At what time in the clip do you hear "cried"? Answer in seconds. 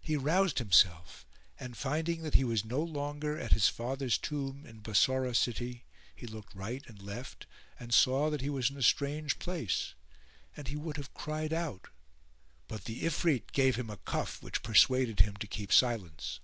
11.12-11.52